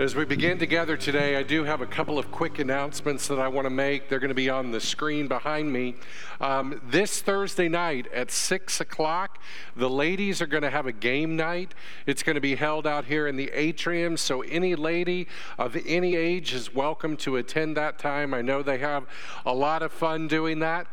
[0.00, 3.48] As we begin together today, I do have a couple of quick announcements that I
[3.48, 4.08] want to make.
[4.08, 5.94] They're going to be on the screen behind me.
[6.40, 9.38] Um, this Thursday night at 6 o'clock,
[9.76, 11.74] the ladies are going to have a game night.
[12.06, 16.16] It's going to be held out here in the atrium, so any lady of any
[16.16, 18.32] age is welcome to attend that time.
[18.32, 19.04] I know they have
[19.44, 20.86] a lot of fun doing that.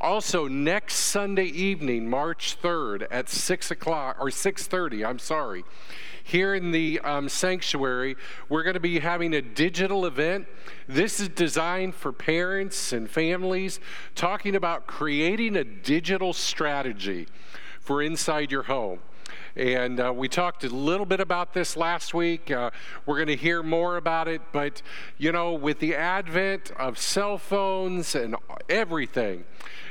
[0.00, 5.62] Also, next Sunday evening, March 3rd at 6 o'clock, or 6.30, I'm sorry,
[6.24, 8.16] here in the um, sanctuary,
[8.48, 10.46] we're going to be having a digital event.
[10.88, 13.78] This is designed for parents and families,
[14.14, 17.26] talking about creating a digital strategy
[17.78, 19.00] for inside your home.
[19.56, 22.50] And uh, we talked a little bit about this last week.
[22.50, 22.70] Uh,
[23.04, 24.40] we're going to hear more about it.
[24.52, 24.82] But,
[25.18, 28.36] you know, with the advent of cell phones and
[28.68, 29.44] everything,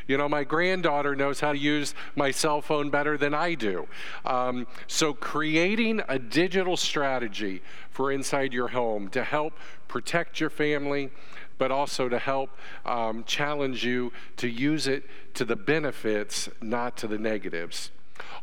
[0.10, 3.88] you know, my granddaughter knows how to use my cell phone better than I do.
[4.26, 9.54] Um, so, creating a digital strategy for inside your home to help
[9.88, 11.12] protect your family,
[11.60, 12.50] but also to help
[12.88, 15.04] um, challenge you to use it
[15.36, 17.92] to the benefits, not to the negatives.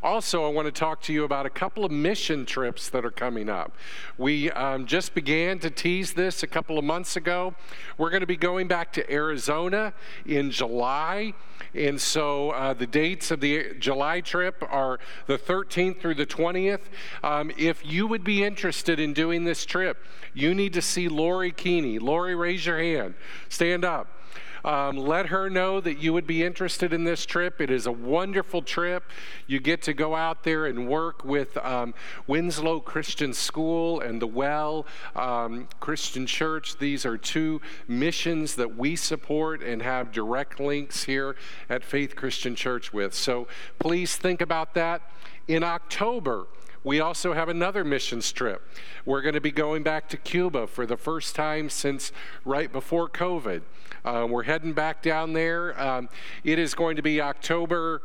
[0.03, 3.11] Also, I want to talk to you about a couple of mission trips that are
[3.11, 3.75] coming up.
[4.17, 7.55] We um, just began to tease this a couple of months ago.
[7.97, 9.93] We're going to be going back to Arizona
[10.25, 11.33] in July.
[11.73, 16.81] And so uh, the dates of the July trip are the 13th through the 20th.
[17.23, 21.51] Um, if you would be interested in doing this trip, you need to see Lori
[21.51, 21.99] Keeney.
[21.99, 23.15] Lori, raise your hand.
[23.49, 24.16] Stand up.
[24.63, 27.61] Um, let her know that you would be interested in this trip.
[27.61, 29.03] It is a wonderful trip.
[29.47, 31.93] You get to go out there and work with um,
[32.27, 36.77] Winslow Christian School and the Well um, Christian Church.
[36.77, 41.35] These are two missions that we support and have direct links here
[41.69, 43.13] at Faith Christian Church with.
[43.13, 43.47] So
[43.79, 45.01] please think about that.
[45.47, 46.47] In October,
[46.83, 48.61] we also have another missions trip.
[49.05, 52.11] We're going to be going back to Cuba for the first time since
[52.45, 53.61] right before COVID.
[54.07, 55.77] Uh, we're heading back down there.
[55.77, 56.07] Um,
[56.45, 58.01] it is going to be October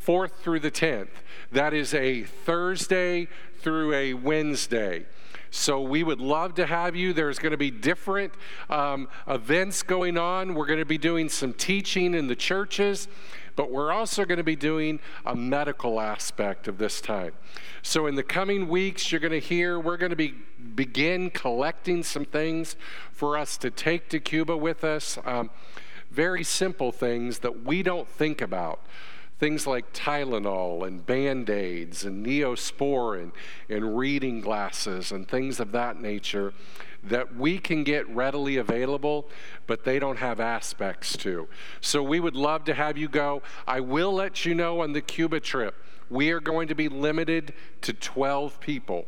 [0.00, 1.08] 4th through the 10th.
[1.50, 3.26] That is a Thursday
[3.58, 5.06] through a Wednesday.
[5.50, 7.12] So we would love to have you.
[7.12, 8.32] There's going to be different
[8.68, 10.54] um, events going on.
[10.54, 13.08] We're going to be doing some teaching in the churches,
[13.60, 17.32] but we're also going to be doing a medical aspect of this time.
[17.82, 20.32] So in the coming weeks, you're going to hear we're going to be
[20.74, 22.74] begin collecting some things
[23.12, 25.18] for us to take to Cuba with us.
[25.26, 25.50] Um,
[26.10, 28.80] very simple things that we don't think about.
[29.38, 33.30] Things like Tylenol and Band Aids and Neosporin
[33.68, 36.54] and reading glasses and things of that nature
[37.02, 39.28] that we can get readily available,
[39.66, 41.48] but they don't have aspects to.
[41.80, 43.42] So we would love to have you go.
[43.66, 45.74] I will let you know on the Cuba trip
[46.10, 49.06] we are going to be limited to 12 people.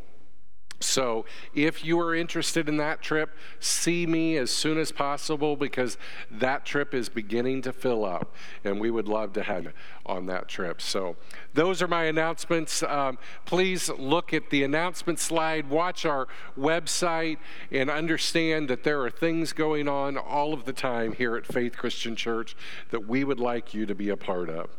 [0.82, 5.96] So, if you are interested in that trip, see me as soon as possible because
[6.30, 8.34] that trip is beginning to fill up,
[8.64, 9.72] and we would love to have you
[10.04, 10.80] on that trip.
[10.80, 11.16] So,
[11.54, 12.82] those are my announcements.
[12.82, 16.28] Um, please look at the announcement slide, watch our
[16.58, 17.38] website,
[17.70, 21.76] and understand that there are things going on all of the time here at Faith
[21.76, 22.56] Christian Church
[22.90, 24.70] that we would like you to be a part of.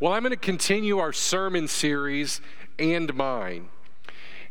[0.00, 2.40] Well, I'm going to continue our sermon series,
[2.78, 3.68] And Mind.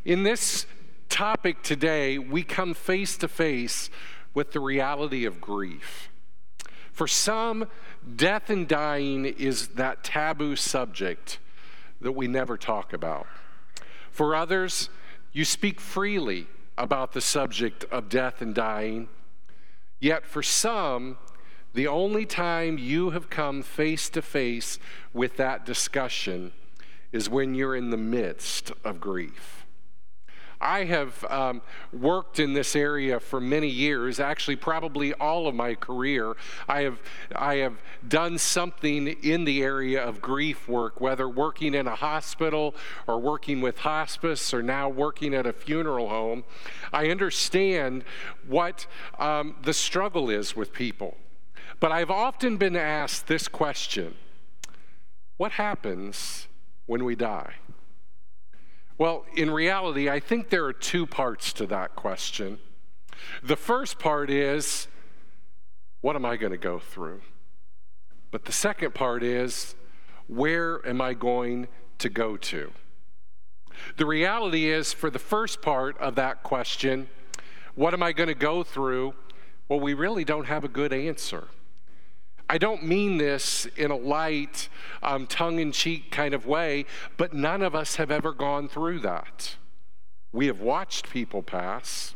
[0.05, 0.65] In this
[1.13, 3.91] topic today, we come face to face
[4.33, 6.09] with the reality of grief.
[6.91, 7.67] For some,
[8.15, 11.37] death and dying is that taboo subject
[12.01, 13.27] that we never talk about.
[14.09, 14.89] For others,
[15.31, 16.47] you speak freely
[16.79, 19.07] about the subject of death and dying.
[19.99, 21.17] Yet for some,
[21.75, 24.79] the only time you have come face to face
[25.13, 26.53] with that discussion
[27.11, 29.62] is when you're in the midst of grief.
[30.61, 31.61] I have um,
[31.91, 36.35] worked in this area for many years, actually, probably all of my career.
[36.67, 36.99] I have,
[37.35, 37.77] I have
[38.07, 42.75] done something in the area of grief work, whether working in a hospital
[43.07, 46.43] or working with hospice or now working at a funeral home.
[46.91, 48.03] I understand
[48.47, 48.87] what
[49.19, 51.17] um, the struggle is with people.
[51.79, 54.15] But I've often been asked this question
[55.37, 56.47] What happens
[56.85, 57.55] when we die?
[58.97, 62.59] Well, in reality, I think there are two parts to that question.
[63.41, 64.87] The first part is
[66.01, 67.21] what am I going to go through?
[68.29, 69.75] But the second part is,
[70.27, 71.67] where am I going
[71.99, 72.71] to go to?
[73.97, 77.07] The reality is, for the first part of that question,
[77.75, 79.13] what am I going to go through?
[79.69, 81.47] Well, we really don't have a good answer.
[82.53, 84.69] I don't mean this in a light,
[85.01, 86.85] um, tongue in cheek kind of way,
[87.17, 89.55] but none of us have ever gone through that.
[90.31, 92.13] We have watched people pass,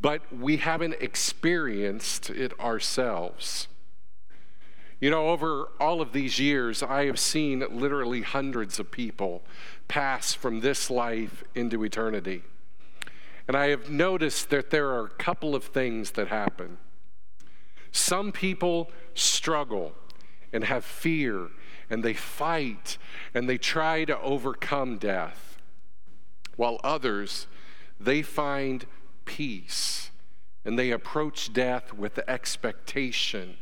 [0.00, 3.68] but we haven't experienced it ourselves.
[5.02, 9.42] You know, over all of these years, I have seen literally hundreds of people
[9.86, 12.42] pass from this life into eternity.
[13.46, 16.78] And I have noticed that there are a couple of things that happen.
[17.92, 19.92] Some people struggle
[20.52, 21.48] and have fear
[21.88, 22.98] and they fight
[23.34, 25.58] and they try to overcome death,
[26.56, 27.46] while others,
[27.98, 28.86] they find
[29.24, 30.10] peace
[30.64, 33.56] and they approach death with expectation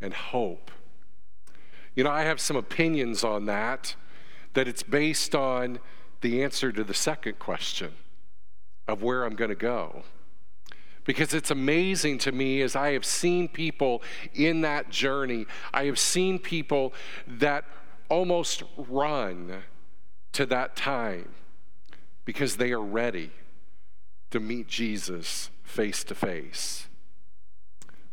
[0.00, 0.70] and hope.
[1.94, 3.96] You know, I have some opinions on that,
[4.54, 5.78] that it's based on
[6.20, 7.92] the answer to the second question
[8.88, 10.04] of where I'm going to go.
[11.04, 14.02] Because it's amazing to me as I have seen people
[14.34, 16.92] in that journey, I have seen people
[17.26, 17.64] that
[18.08, 19.64] almost run
[20.32, 21.30] to that time
[22.24, 23.30] because they are ready
[24.30, 26.86] to meet Jesus face to face.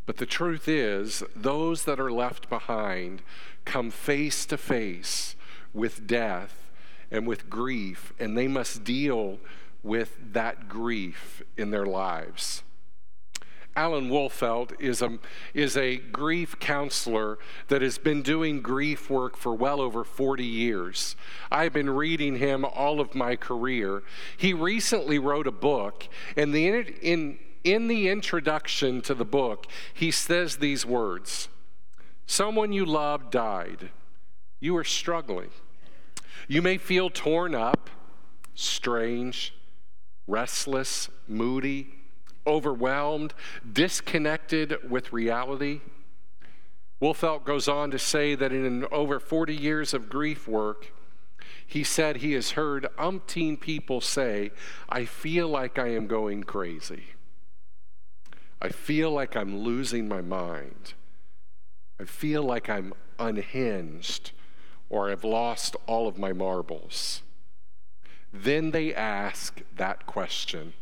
[0.05, 3.21] But the truth is, those that are left behind
[3.65, 5.35] come face to face
[5.73, 6.71] with death
[7.11, 9.39] and with grief, and they must deal
[9.83, 12.63] with that grief in their lives.
[13.79, 15.19] Alan Wolfelt is a,
[15.53, 17.39] is a grief counselor
[17.69, 21.15] that has been doing grief work for well over 40 years.
[21.49, 24.03] I've been reading him all of my career.
[24.35, 30.11] He recently wrote a book, and the, in, in the introduction to the book, he
[30.11, 31.47] says these words
[32.25, 33.91] Someone you love died.
[34.59, 35.51] You are struggling.
[36.49, 37.89] You may feel torn up,
[38.55, 39.53] strange,
[40.27, 41.98] restless, moody,
[42.49, 43.33] overwhelmed,
[43.71, 45.81] disconnected with reality.
[47.01, 50.91] Wolfelt goes on to say that in over 40 years of grief work,
[51.65, 54.51] he said he has heard umpteen people say,
[54.89, 57.03] I feel like I am going crazy.
[58.61, 60.93] I feel like I'm losing my mind.
[61.99, 64.31] I feel like I'm unhinged
[64.89, 67.21] or I've lost all of my marbles.
[68.33, 70.73] Then they ask that question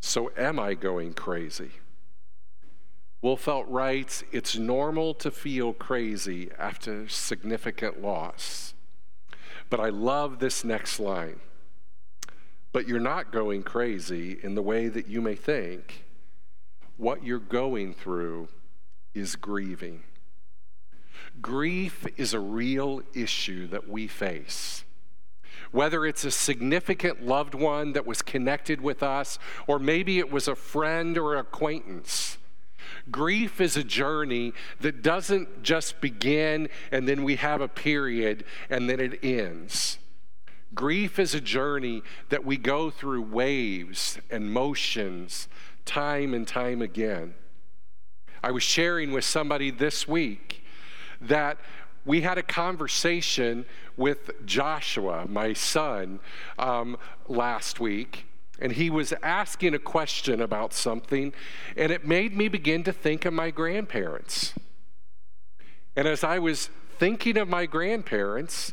[0.00, 1.70] so, am I going crazy?
[3.22, 8.74] Wolfelt writes It's normal to feel crazy after significant loss.
[9.70, 11.40] But I love this next line.
[12.72, 16.04] But you're not going crazy in the way that you may think.
[16.96, 18.48] What you're going through
[19.14, 20.02] is grieving.
[21.40, 24.84] Grief is a real issue that we face
[25.72, 30.48] whether it's a significant loved one that was connected with us, or maybe it was
[30.48, 32.38] a friend or acquaintance.
[33.10, 38.88] Grief is a journey that doesn't just begin and then we have a period and
[38.88, 39.98] then it ends.
[40.74, 45.48] Grief is a journey that we go through waves and motions
[45.84, 47.34] time and time again.
[48.42, 50.62] I was sharing with somebody this week
[51.20, 51.58] that
[52.08, 53.66] we had a conversation
[53.98, 56.20] with Joshua, my son,
[56.58, 56.96] um,
[57.28, 58.24] last week,
[58.58, 61.34] and he was asking a question about something,
[61.76, 64.54] and it made me begin to think of my grandparents.
[65.96, 68.72] And as I was thinking of my grandparents,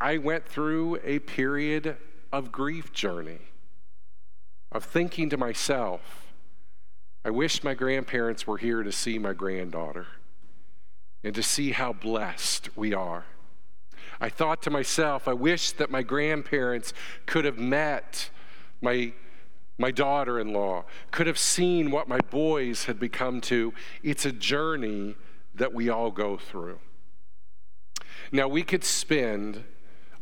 [0.00, 1.98] I went through a period
[2.32, 3.40] of grief journey,
[4.72, 6.32] of thinking to myself,
[7.22, 10.06] I wish my grandparents were here to see my granddaughter
[11.24, 13.24] and to see how blessed we are.
[14.20, 16.92] I thought to myself, I wish that my grandparents
[17.26, 18.30] could have met
[18.80, 19.12] my,
[19.78, 23.72] my daughter in law, could have seen what my boys had become to.
[24.02, 25.16] It's a journey
[25.54, 26.78] that we all go through.
[28.32, 29.64] Now, we could spend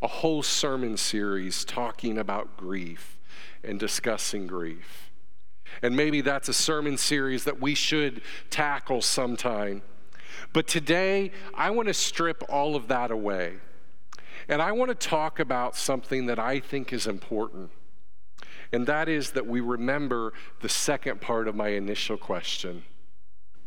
[0.01, 3.19] a whole sermon series talking about grief
[3.63, 5.11] and discussing grief.
[5.81, 9.81] And maybe that's a sermon series that we should tackle sometime.
[10.53, 13.53] But today, I want to strip all of that away.
[14.49, 17.71] And I want to talk about something that I think is important.
[18.71, 22.83] And that is that we remember the second part of my initial question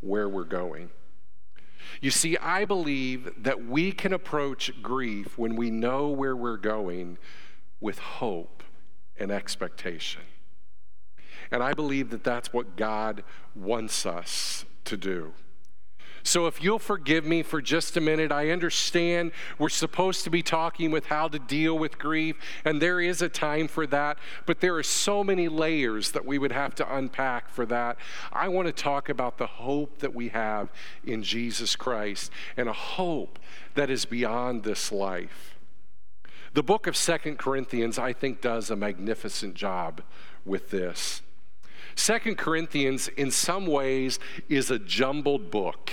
[0.00, 0.90] where we're going.
[2.00, 7.18] You see, I believe that we can approach grief when we know where we're going
[7.80, 8.62] with hope
[9.18, 10.22] and expectation.
[11.50, 13.24] And I believe that that's what God
[13.54, 15.32] wants us to do.
[16.22, 20.42] So, if you'll forgive me for just a minute, I understand we're supposed to be
[20.42, 24.60] talking with how to deal with grief, and there is a time for that, but
[24.60, 27.96] there are so many layers that we would have to unpack for that.
[28.32, 30.70] I want to talk about the hope that we have
[31.04, 33.38] in Jesus Christ and a hope
[33.74, 35.56] that is beyond this life.
[36.52, 40.02] The book of Second Corinthians, I think, does a magnificent job
[40.44, 41.22] with this.
[41.94, 45.92] Second Corinthians, in some ways, is a jumbled book.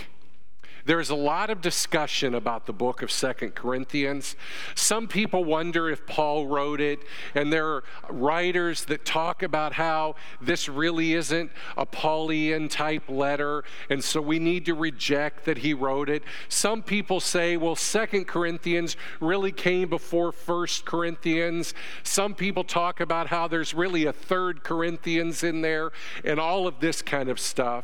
[0.87, 4.37] There's a lot of discussion about the book of Second Corinthians.
[4.73, 6.99] Some people wonder if Paul wrote it,
[7.35, 13.65] and there are writers that talk about how this really isn't a Paulian type letter,
[13.89, 16.23] and so we need to reject that he wrote it.
[16.47, 21.73] Some people say, well, Second Corinthians really came before First Corinthians.
[22.03, 25.91] Some people talk about how there's really a third Corinthians in there,
[26.23, 27.83] and all of this kind of stuff.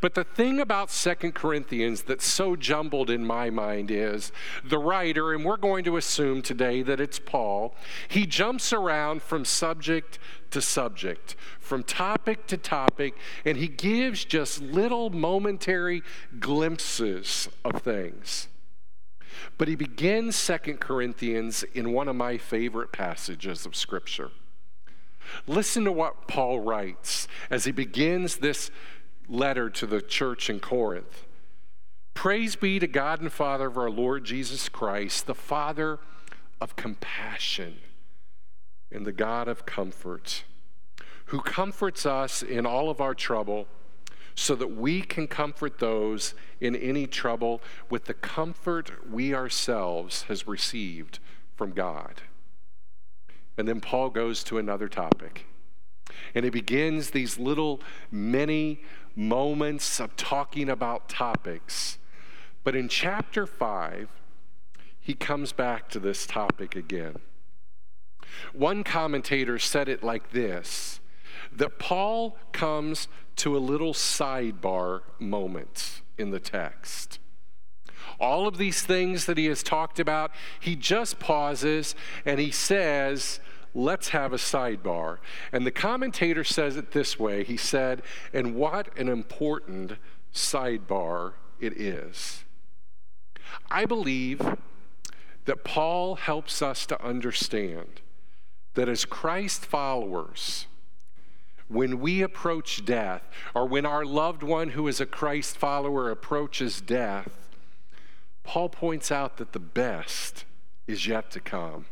[0.00, 4.32] But the thing about Second Corinthians that's so jumbled in my mind is
[4.64, 7.74] the writer, and we're going to assume today that it's Paul,
[8.08, 10.18] he jumps around from subject
[10.50, 16.02] to subject, from topic to topic, and he gives just little momentary
[16.38, 18.48] glimpses of things.
[19.56, 24.30] But he begins Second Corinthians in one of my favorite passages of Scripture.
[25.46, 28.70] Listen to what Paul writes as he begins this
[29.28, 31.26] letter to the church in Corinth.
[32.14, 35.98] Praise be to God and Father of our Lord Jesus Christ, the Father
[36.60, 37.76] of compassion
[38.90, 40.44] and the God of comfort,
[41.26, 43.68] who comforts us in all of our trouble,
[44.34, 50.46] so that we can comfort those in any trouble with the comfort we ourselves has
[50.46, 51.18] received
[51.56, 52.22] from God.
[53.56, 55.44] And then Paul goes to another topic.
[56.34, 57.80] And he begins these little
[58.10, 58.82] many
[59.18, 61.98] moments of talking about topics.
[62.62, 64.08] But in chapter 5,
[65.00, 67.16] he comes back to this topic again.
[68.52, 71.00] One commentator said it like this
[71.52, 77.18] that Paul comes to a little sidebar moment in the text.
[78.20, 81.94] All of these things that he has talked about, he just pauses
[82.24, 83.40] and he says,
[83.78, 85.18] let's have a sidebar.
[85.52, 89.92] And the commentator says it this way he said, and what an important
[90.34, 92.44] sidebar it is.
[93.70, 94.40] I believe
[95.46, 98.02] that Paul helps us to understand
[98.74, 100.66] that as Christ followers,
[101.68, 103.22] when we approach death,
[103.54, 107.48] or when our loved one who is a Christ follower approaches death,
[108.42, 110.44] Paul points out that the best
[110.86, 111.86] is yet to come.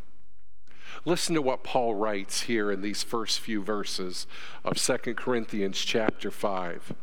[1.07, 4.27] Listen to what Paul writes here in these first few verses
[4.65, 6.95] of 2 Corinthians chapter 5.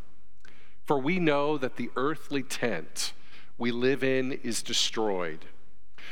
[0.83, 3.13] For we know that the earthly tent
[3.57, 5.45] we live in is destroyed.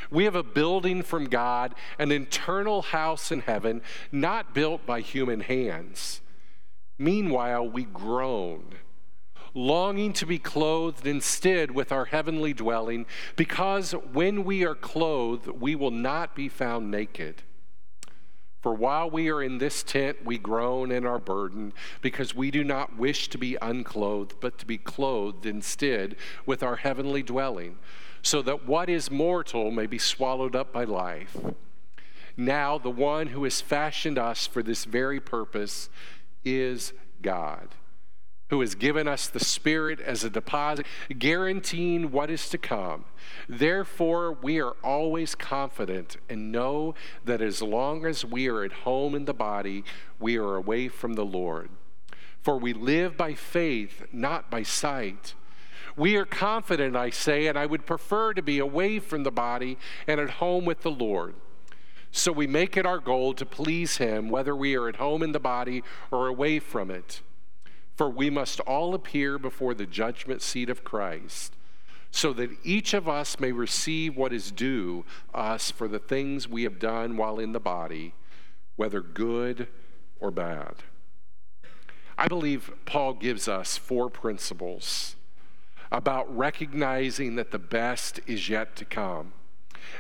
[0.10, 5.42] We have a building from God, an internal house in heaven, not built by human
[5.42, 6.22] hands.
[6.98, 8.68] Meanwhile, we groan,
[9.54, 13.06] longing to be clothed instead with our heavenly dwelling,
[13.36, 17.44] because when we are clothed, we will not be found naked.
[18.62, 22.64] For while we are in this tent, we groan and are burdened, because we do
[22.64, 26.16] not wish to be unclothed, but to be clothed instead
[26.46, 27.78] with our heavenly dwelling,
[28.22, 31.36] so that what is mortal may be swallowed up by life.
[32.38, 35.90] Now, the one who has fashioned us for this very purpose
[36.46, 37.70] is God
[38.52, 40.86] who has given us the Spirit as a deposit,
[41.18, 43.06] guaranteeing what is to come.
[43.48, 46.94] Therefore, we are always confident and know
[47.24, 49.86] that as long as we are at home in the body,
[50.20, 51.70] we are away from the Lord.
[52.42, 55.34] For we live by faith, not by sight.
[55.96, 59.78] We are confident, I say, and I would prefer to be away from the body
[60.06, 61.36] and at home with the Lord.
[62.12, 65.32] So we make it our goal to please Him, whether we are at home in
[65.32, 67.22] the body or away from it.
[68.02, 71.54] For we must all appear before the judgment seat of Christ,
[72.10, 75.06] so that each of us may receive what is due
[75.36, 78.16] us for the things we have done while in the body,
[78.76, 79.68] whether good
[80.20, 80.78] or bad.
[82.18, 85.16] I believe Paul gives us four principles
[85.92, 89.34] about recognizing that the best is yet to come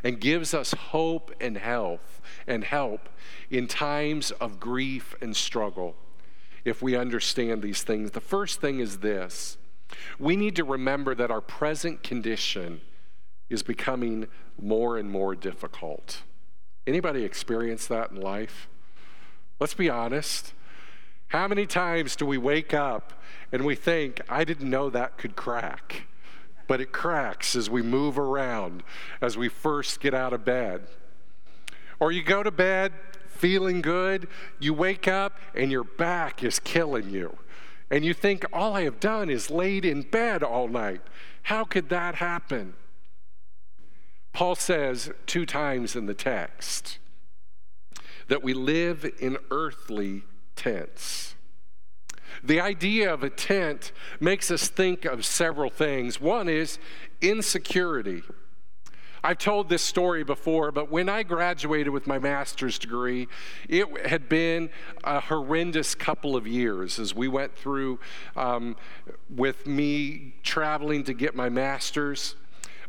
[0.03, 3.09] and gives us hope and health and help
[3.51, 5.95] in times of grief and struggle
[6.65, 8.11] if we understand these things.
[8.11, 9.57] The first thing is this
[10.19, 12.81] we need to remember that our present condition
[13.49, 14.27] is becoming
[14.59, 16.23] more and more difficult.
[16.87, 18.67] Anybody experience that in life?
[19.59, 20.53] Let's be honest.
[21.27, 23.13] How many times do we wake up
[23.51, 26.07] and we think, I didn't know that could crack?
[26.67, 28.83] But it cracks as we move around,
[29.21, 30.87] as we first get out of bed.
[31.99, 32.93] Or you go to bed
[33.41, 34.27] feeling good,
[34.59, 37.35] you wake up and your back is killing you.
[37.89, 41.01] And you think, all I have done is laid in bed all night.
[41.43, 42.75] How could that happen?
[44.31, 46.99] Paul says two times in the text
[48.27, 50.23] that we live in earthly
[50.55, 51.35] tents.
[52.43, 56.21] The idea of a tent makes us think of several things.
[56.21, 56.79] One is
[57.19, 58.23] insecurity.
[59.23, 63.27] I've told this story before, but when I graduated with my master's degree,
[63.69, 64.71] it had been
[65.03, 67.99] a horrendous couple of years as we went through
[68.35, 68.75] um,
[69.29, 72.35] with me traveling to get my master's.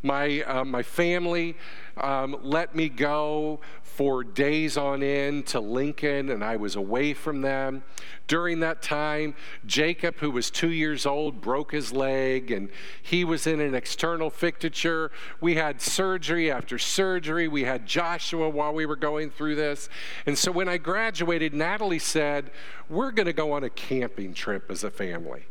[0.03, 1.55] My, uh, my family
[1.97, 3.61] um, let me go
[3.97, 7.83] for days on end to Lincoln, and I was away from them.
[8.27, 9.35] During that time,
[9.67, 12.71] Jacob, who was two years old, broke his leg, and
[13.03, 15.11] he was in an external fixator.
[15.41, 17.49] We had surgery after surgery.
[17.49, 19.91] We had Joshua while we were going through this.
[20.25, 22.51] And so when I graduated, Natalie said,
[22.89, 25.45] We're going to go on a camping trip as a family.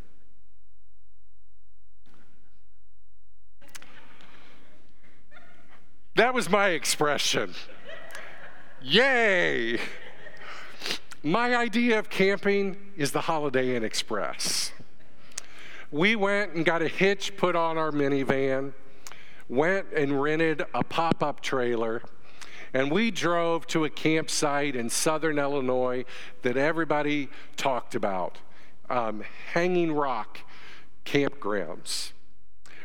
[6.16, 7.54] That was my expression.
[8.84, 9.80] Yay!
[11.22, 14.72] My idea of camping is the Holiday Inn Express.
[15.92, 18.74] We went and got a hitch put on our minivan,
[19.48, 22.02] went and rented a pop up trailer,
[22.74, 26.04] and we drove to a campsite in southern Illinois
[26.42, 28.40] that everybody talked about
[28.90, 29.24] um,
[29.54, 30.40] Hanging Rock
[31.06, 32.14] Campgrounds.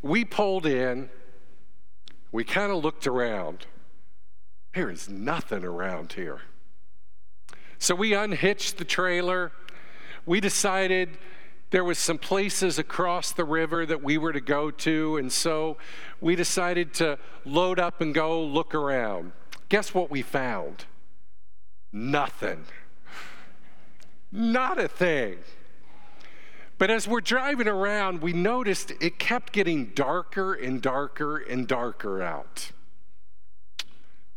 [0.02, 1.08] We pulled in,
[2.32, 3.64] we kind of looked around.
[4.76, 6.42] There is nothing around here.
[7.78, 9.50] So we unhitched the trailer.
[10.26, 11.16] We decided
[11.70, 15.78] there was some places across the river that we were to go to, and so
[16.20, 19.32] we decided to load up and go look around.
[19.70, 20.84] Guess what we found?
[21.90, 22.66] Nothing.
[24.30, 25.38] Not a thing.
[26.76, 32.22] But as we're driving around, we noticed it kept getting darker and darker and darker
[32.22, 32.72] out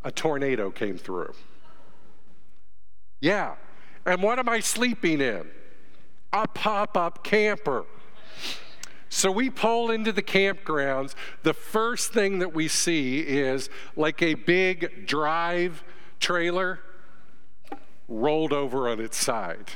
[0.03, 1.33] a tornado came through.
[3.19, 3.55] Yeah.
[4.05, 5.49] And what am I sleeping in?
[6.31, 7.85] A pop up camper.
[9.09, 11.15] So we pull into the campgrounds.
[11.43, 15.83] The first thing that we see is like a big drive
[16.19, 16.79] trailer
[18.07, 19.71] rolled over on its side.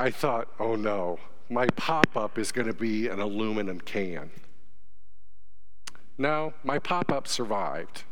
[0.00, 4.30] I thought, oh no, my pop up is going to be an aluminum can.
[6.16, 8.04] No, my pop up survived.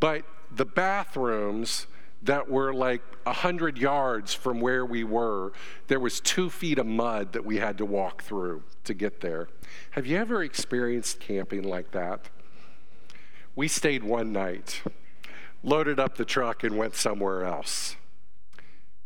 [0.00, 1.86] But the bathrooms
[2.22, 5.52] that were like 100 yards from where we were,
[5.86, 9.48] there was two feet of mud that we had to walk through to get there.
[9.92, 12.28] Have you ever experienced camping like that?
[13.54, 14.82] We stayed one night,
[15.62, 17.96] loaded up the truck, and went somewhere else.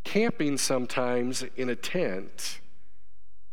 [0.04, 2.60] Camping sometimes in a tent,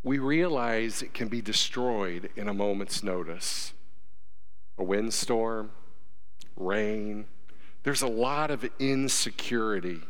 [0.03, 3.73] we realize it can be destroyed in a moment's notice.
[4.77, 5.71] A windstorm,
[6.55, 7.25] rain.
[7.83, 10.01] There's a lot of insecurity.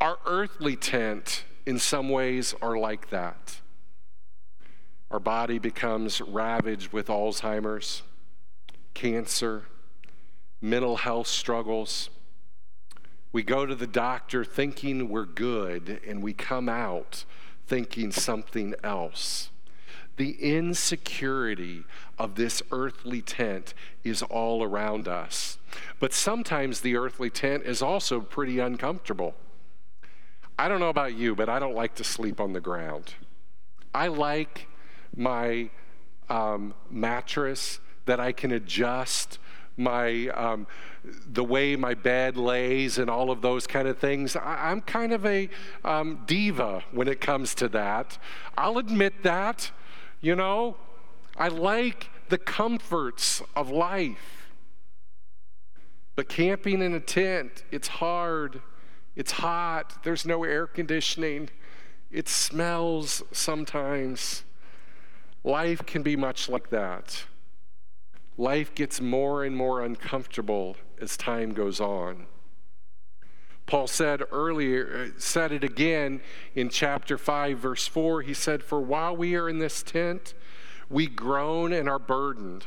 [0.00, 3.60] Our earthly tent, in some ways, are like that.
[5.10, 8.02] Our body becomes ravaged with Alzheimer's,
[8.94, 9.64] cancer,
[10.60, 12.10] mental health struggles.
[13.32, 17.24] We go to the doctor thinking we're good, and we come out
[17.66, 19.50] thinking something else.
[20.18, 21.84] The insecurity
[22.18, 23.72] of this earthly tent
[24.04, 25.58] is all around us.
[26.00, 29.34] But sometimes the earthly tent is also pretty uncomfortable.
[30.58, 33.14] I don't know about you, but I don't like to sleep on the ground.
[33.94, 34.66] I like
[35.16, 35.70] my
[36.28, 39.38] um, mattress that I can adjust
[39.76, 40.66] my um,
[41.32, 44.34] the way my bed lays and all of those kind of things.
[44.34, 45.48] I, am kind of a
[45.84, 48.18] um, diva when it comes to that.
[48.56, 49.70] I'll admit that.
[50.20, 50.76] You know,
[51.36, 54.50] I like the comforts of life.
[56.16, 58.60] But camping in a tent, it's hard,
[59.14, 61.48] it's hot, there's no air conditioning,
[62.10, 64.42] it smells sometimes.
[65.44, 67.24] Life can be much like that.
[68.36, 72.26] Life gets more and more uncomfortable as time goes on.
[73.68, 76.22] Paul said earlier, uh, said it again
[76.54, 78.22] in chapter 5, verse 4.
[78.22, 80.32] He said, For while we are in this tent,
[80.88, 82.64] we groan and are burdened,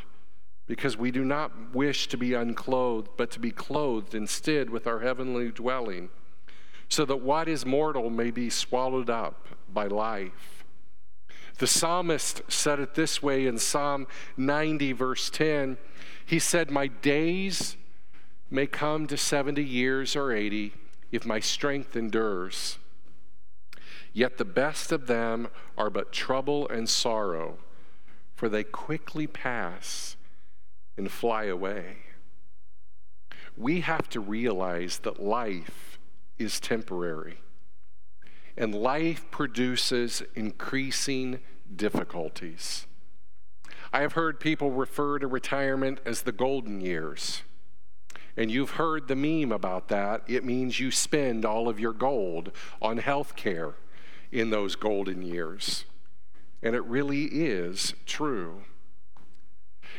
[0.68, 5.00] because we do not wish to be unclothed, but to be clothed instead with our
[5.00, 6.10] heavenly dwelling.
[6.88, 10.66] so that what is mortal may be swallowed up by life.
[11.58, 15.78] The psalmist said it this way in Psalm 90, verse 10.
[16.26, 17.78] He said, My days
[18.52, 20.74] may come to 70 years or 80
[21.12, 22.78] if my strength endures.
[24.14, 25.48] Yet the best of them
[25.78, 27.60] are but trouble and sorrow,
[28.36, 30.16] for they quickly pass
[30.98, 31.98] and fly away.
[33.56, 36.00] We have to realize that life
[36.38, 37.40] is temporary,
[38.58, 41.40] and life produces increasing
[41.74, 42.88] difficulties.
[43.94, 47.44] I have heard people refer to retirement as the golden years.
[48.38, 50.24] And you've heard the meme about that.
[50.28, 53.74] It means you spend all of your gold on health care
[54.32, 55.86] in those golden years.
[56.64, 58.64] And it really is true.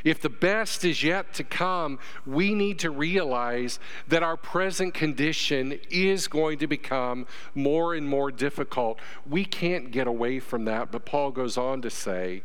[0.05, 5.79] If the best is yet to come, we need to realize that our present condition
[5.91, 8.99] is going to become more and more difficult.
[9.29, 12.43] We can't get away from that, but Paul goes on to say,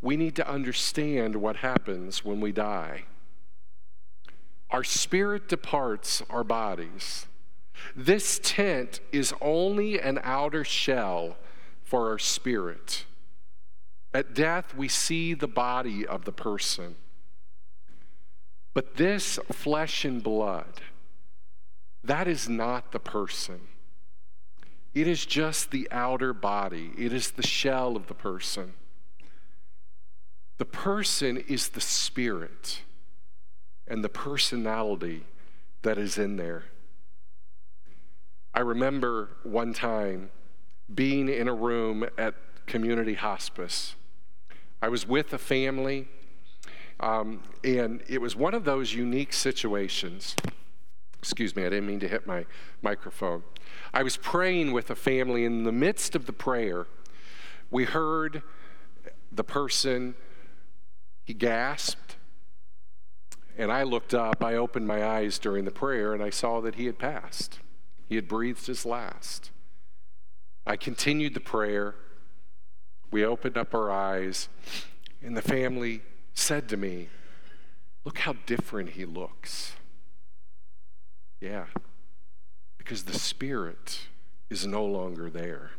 [0.00, 3.04] we need to understand what happens when we die.
[4.74, 7.26] Our spirit departs our bodies.
[7.94, 11.36] This tent is only an outer shell
[11.84, 13.04] for our spirit.
[14.12, 16.96] At death, we see the body of the person.
[18.72, 20.80] But this flesh and blood,
[22.02, 23.60] that is not the person.
[24.92, 28.74] It is just the outer body, it is the shell of the person.
[30.58, 32.80] The person is the spirit
[33.86, 35.24] and the personality
[35.82, 36.64] that is in there.
[38.54, 40.30] I remember one time
[40.94, 42.34] being in a room at
[42.66, 43.96] community hospice
[44.84, 46.08] I was with a family,
[47.00, 50.36] um, and it was one of those unique situations.
[51.18, 52.44] Excuse me, I didn't mean to hit my
[52.82, 53.44] microphone.
[53.94, 55.46] I was praying with a family.
[55.46, 56.86] In the midst of the prayer,
[57.70, 58.42] we heard
[59.32, 60.16] the person,
[61.24, 62.03] he gasped,
[63.56, 64.42] and I looked up.
[64.42, 67.60] I opened my eyes during the prayer, and I saw that he had passed.
[68.08, 69.50] He had breathed his last.
[70.66, 71.94] I continued the prayer.
[73.10, 74.48] We opened up our eyes,
[75.22, 76.02] and the family
[76.34, 77.08] said to me,
[78.04, 79.74] Look how different he looks.
[81.40, 81.66] Yeah,
[82.76, 84.08] because the Spirit
[84.50, 85.70] is no longer there.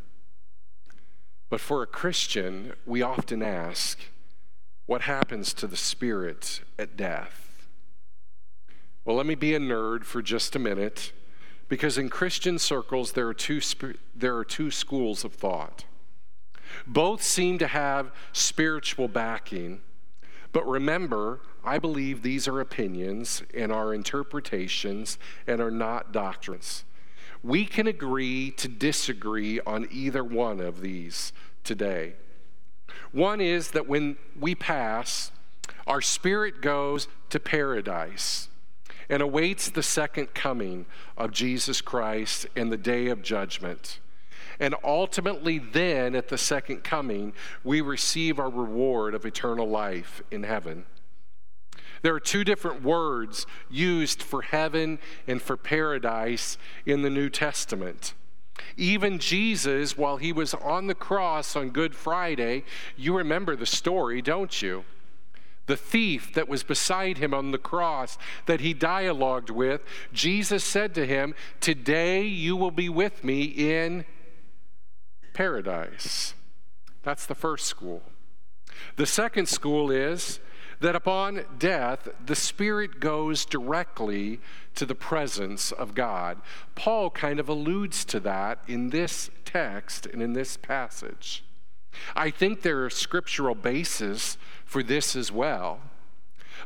[1.49, 3.99] But for a Christian, we often ask,
[4.85, 7.44] What happens to the Spirit at death?
[9.05, 11.11] Well, let me be a nerd for just a minute,
[11.69, 13.61] because in Christian circles, there are two,
[14.15, 15.85] there are two schools of thought.
[16.87, 19.81] Both seem to have spiritual backing.
[20.51, 26.83] But remember, I believe these are opinions and are interpretations and are not doctrines.
[27.43, 31.31] We can agree to disagree on either one of these
[31.63, 32.15] today.
[33.11, 35.31] One is that when we pass,
[35.85, 38.49] our spirit goes to paradise
[39.09, 40.85] and awaits the second coming
[41.17, 43.99] of Jesus Christ and the day of judgment.
[44.59, 50.43] And ultimately, then at the second coming, we receive our reward of eternal life in
[50.43, 50.85] heaven.
[52.01, 58.13] There are two different words used for heaven and for paradise in the New Testament.
[58.77, 62.63] Even Jesus, while he was on the cross on Good Friday,
[62.95, 64.85] you remember the story, don't you?
[65.67, 69.81] The thief that was beside him on the cross that he dialogued with,
[70.13, 74.05] Jesus said to him, Today you will be with me in
[75.33, 76.35] paradise.
[77.03, 78.03] That's the first school.
[78.95, 80.39] The second school is
[80.79, 84.39] that upon death, the spirit goes directly
[84.75, 86.41] to the presence of God.
[86.75, 91.43] Paul kind of alludes to that in this text and in this passage.
[92.15, 95.79] I think there are scriptural bases for this as well.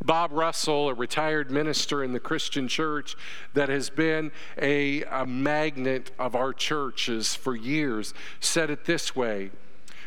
[0.03, 3.15] Bob Russell, a retired minister in the Christian church
[3.53, 9.51] that has been a, a magnet of our churches for years, said it this way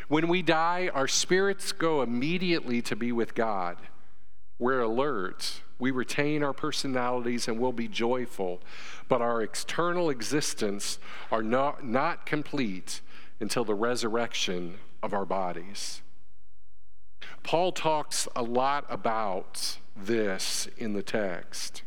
[0.07, 3.77] When we die, our spirits go immediately to be with God.
[4.59, 5.61] We're alert.
[5.79, 8.61] We retain our personalities and we'll be joyful,
[9.09, 10.97] but our external existence
[11.31, 13.01] are not, not complete
[13.39, 16.01] until the resurrection of our bodies.
[17.43, 21.83] Paul talks a lot about this in the text.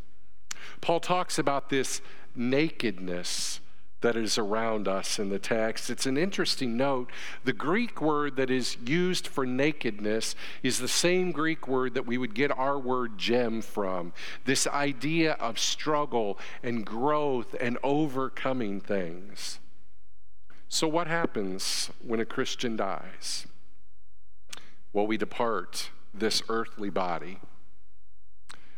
[0.81, 2.01] Paul talks about this
[2.35, 3.61] nakedness
[4.03, 5.91] that is around us in the text.
[5.91, 7.11] It's an interesting note.
[7.45, 12.19] The Greek word that is used for nakedness is the same Greek word that we
[12.19, 14.13] would get our word gem from.
[14.45, 19.59] This idea of struggle and growth and overcoming things.
[20.69, 23.47] So, what happens when a Christian dies?
[24.97, 27.39] Well, we depart this earthly body.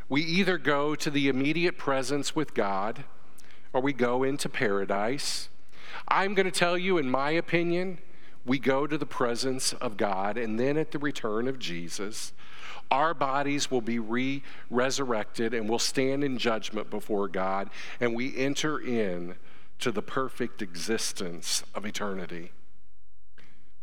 [0.09, 3.05] We either go to the immediate presence with God
[3.73, 5.49] or we go into paradise.
[6.09, 7.99] I'm going to tell you, in my opinion,
[8.45, 12.33] we go to the presence of God, and then at the return of Jesus,
[12.91, 18.37] our bodies will be re resurrected and will stand in judgment before God, and we
[18.37, 19.37] enter in
[19.79, 22.51] to the perfect existence of eternity.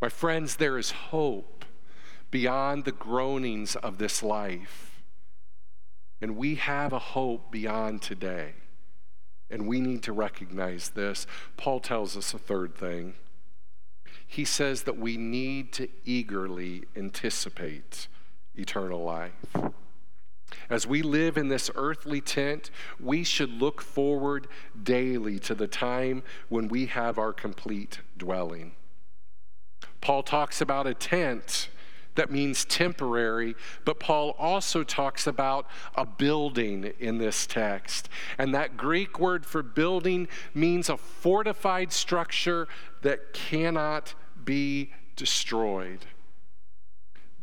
[0.01, 1.54] My friends, there is hope
[2.31, 5.03] beyond the groanings of this life,
[6.21, 8.53] and we have a hope beyond today.
[9.49, 11.27] And we need to recognize this.
[11.55, 13.13] Paul tells us a third thing.
[14.25, 18.07] He says that we need to eagerly anticipate
[18.55, 19.55] eternal life.
[20.69, 24.47] As we live in this earthly tent, we should look forward
[24.81, 28.71] daily to the time when we have our complete dwelling.
[30.01, 31.69] Paul talks about a tent
[32.15, 38.09] that means temporary, but Paul also talks about a building in this text.
[38.37, 42.67] And that Greek word for building means a fortified structure
[43.01, 46.05] that cannot be destroyed.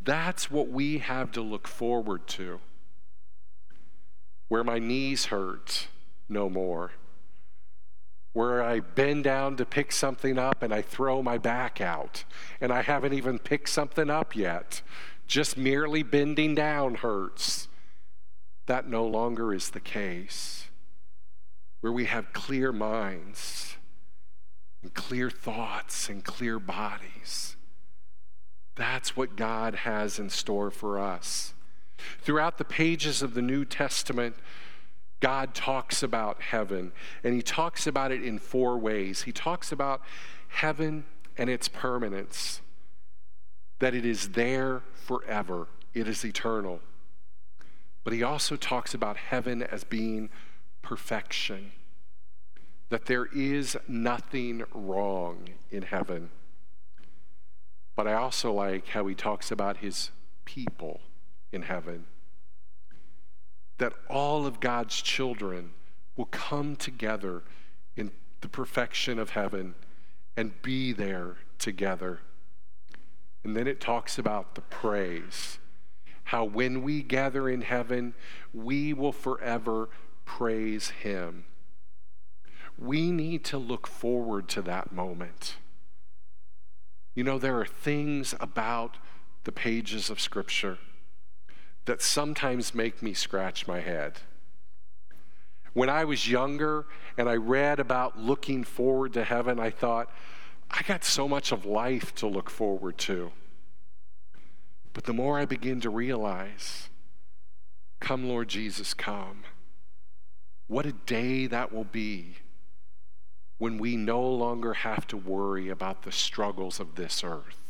[0.05, 2.61] That's what we have to look forward to.
[4.49, 5.89] Where my knees hurt
[6.29, 6.93] no more
[8.33, 12.25] where I bend down to pick something up and I throw my back out,
[12.61, 14.83] and I haven't even picked something up yet.
[15.27, 17.68] Just merely bending down hurts.
[18.66, 20.68] That no longer is the case.
[21.81, 23.77] Where we have clear minds,
[24.83, 27.57] and clear thoughts, and clear bodies.
[28.75, 31.55] That's what God has in store for us.
[32.21, 34.37] Throughout the pages of the New Testament,
[35.23, 36.91] God talks about heaven,
[37.23, 39.23] and he talks about it in four ways.
[39.23, 40.03] He talks about
[40.49, 41.05] heaven
[41.39, 42.61] and its permanence,
[43.79, 46.81] that it is there forever, it is eternal.
[48.03, 50.29] But he also talks about heaven as being
[50.83, 51.71] perfection,
[52.89, 56.31] that there is nothing wrong in heaven.
[57.95, 60.11] But I also like how he talks about his
[60.45, 61.01] people
[61.53, 62.07] in heaven
[63.83, 65.73] that all of God's children
[66.14, 67.42] will come together
[67.97, 69.75] in the perfection of heaven
[70.37, 72.21] and be there together.
[73.42, 75.59] And then it talks about the praise.
[76.23, 78.14] How when we gather in heaven,
[78.55, 79.88] we will forever
[80.25, 81.45] praise Him.
[82.79, 85.57] We need to look forward to that moment.
[87.16, 88.99] You know, there are things about
[89.42, 90.79] the pages of Scripture
[91.85, 94.21] that sometimes make me scratch my head.
[95.73, 100.11] When I was younger and I read about looking forward to heaven, I thought,
[100.71, 103.33] I got so much of life to look forward to.
[104.92, 106.88] But the more I begin to realize,
[108.01, 109.45] come, Lord Jesus, come.
[110.66, 112.37] What a day that will be
[113.59, 117.62] when we no longer have to worry about the struggles of this earth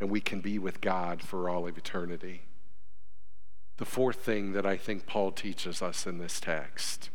[0.00, 2.42] and we can be with God for all of eternity.
[3.78, 7.10] The fourth thing that I think Paul teaches us in this text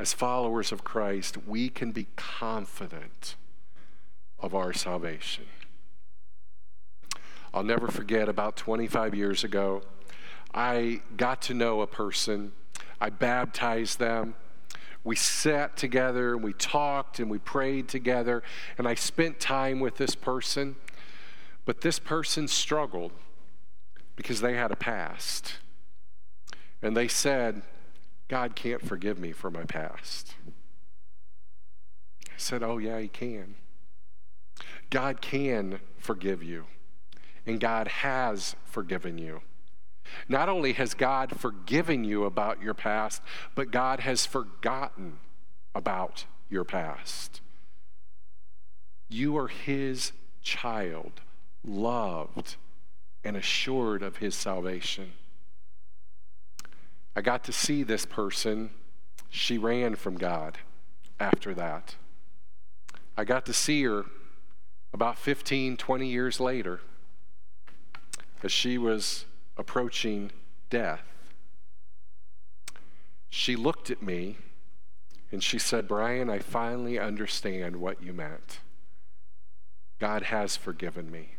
[0.00, 3.36] as followers of Christ, we can be confident
[4.38, 5.44] of our salvation.
[7.52, 9.82] I'll never forget about 25 years ago,
[10.54, 12.52] I got to know a person,
[12.98, 14.34] I baptized them.
[15.04, 18.42] We sat together and we talked and we prayed together,
[18.78, 20.76] and I spent time with this person.
[21.66, 23.12] But this person struggled
[24.20, 25.54] because they had a past.
[26.82, 27.62] And they said,
[28.28, 30.34] God can't forgive me for my past.
[32.26, 33.54] I said, Oh, yeah, He can.
[34.90, 36.66] God can forgive you,
[37.46, 39.40] and God has forgiven you.
[40.28, 43.22] Not only has God forgiven you about your past,
[43.54, 45.18] but God has forgotten
[45.74, 47.40] about your past.
[49.08, 51.22] You are His child,
[51.64, 52.56] loved
[53.24, 55.12] and assured of his salvation.
[57.14, 58.70] I got to see this person.
[59.28, 60.58] She ran from God
[61.18, 61.96] after that.
[63.16, 64.04] I got to see her
[64.92, 66.80] about 15, 20 years later
[68.42, 70.30] as she was approaching
[70.70, 71.02] death.
[73.28, 74.38] She looked at me
[75.32, 78.60] And she said, Brian, I finally understand what you meant.
[80.00, 81.36] God has forgiven me.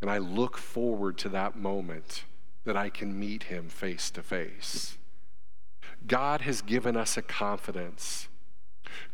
[0.00, 2.24] And I look forward to that moment
[2.64, 4.98] that I can meet him face to face.
[6.06, 8.28] God has given us a confidence.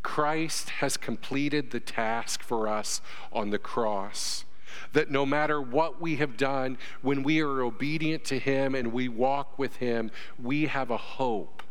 [0.03, 3.01] Christ has completed the task for us
[3.33, 4.44] on the cross.
[4.92, 9.09] That no matter what we have done, when we are obedient to Him and we
[9.09, 11.62] walk with Him, we have a hope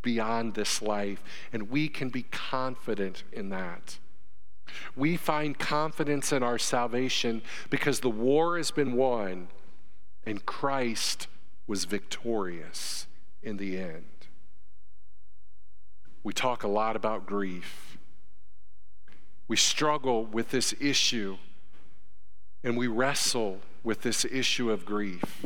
[0.00, 3.98] beyond this life, and we can be confident in that.
[4.96, 9.48] We find confidence in our salvation because the war has been won
[10.24, 11.26] and Christ
[11.66, 13.06] was victorious
[13.42, 14.04] in the end.
[16.22, 17.98] We talk a lot about grief.
[19.48, 21.38] We struggle with this issue
[22.62, 25.44] and we wrestle with this issue of grief.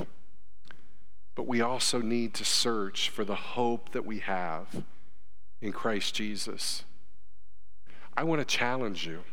[1.34, 4.84] But we also need to search for the hope that we have
[5.60, 6.84] in Christ Jesus.
[8.16, 9.24] I want to challenge you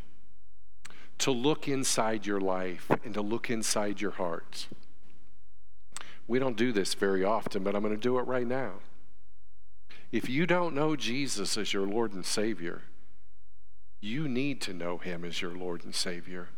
[1.18, 4.68] to look inside your life and to look inside your heart.
[6.26, 8.74] We don't do this very often, but I'm going to do it right now.
[10.12, 12.82] If you don't know Jesus as your Lord and Savior,
[14.00, 16.50] you need to know Him as your Lord and Savior.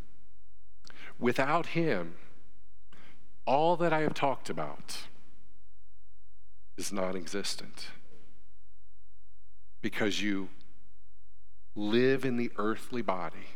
[1.18, 2.14] Without Him,
[3.46, 5.04] all that I have talked about
[6.76, 7.86] is non existent
[9.80, 10.48] because you
[11.76, 13.50] live in the earthly body,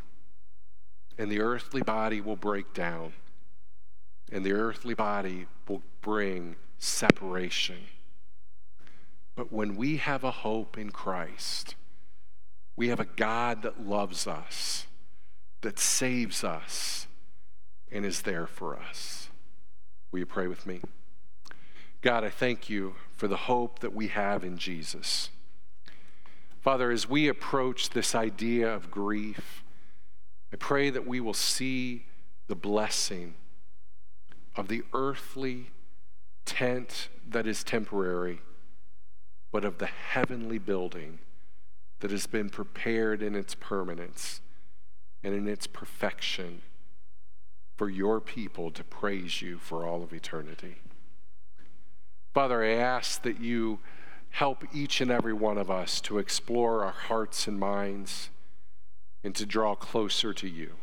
[1.18, 3.14] and the earthly body will break down,
[4.30, 7.78] and the earthly body will bring separation.
[9.34, 11.74] But when we have a hope in Christ,
[12.76, 14.86] we have a God that loves us,
[15.62, 17.06] that saves us,
[17.90, 19.30] and is there for us.
[20.12, 20.80] Will you pray with me?
[22.02, 25.30] God, I thank you for the hope that we have in Jesus.
[26.60, 29.64] Father, as we approach this idea of grief,
[30.52, 32.06] I pray that we will see
[32.48, 33.34] the blessing
[34.56, 35.70] of the earthly
[36.44, 38.40] tent that is temporary,
[39.52, 41.20] but of the heavenly building
[42.00, 44.40] that has been prepared in its permanence
[45.22, 46.62] and in its perfection
[47.76, 50.76] for your people to praise you for all of eternity.
[52.34, 53.78] Father, I ask that you
[54.30, 58.30] help each and every one of us to explore our hearts and minds
[59.22, 60.74] and to draw closer to you.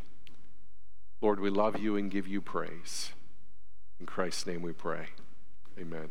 [1.20, 3.12] Lord, we love you and give you praise.
[3.98, 5.08] In Christ's name we pray.
[5.78, 6.10] Amen.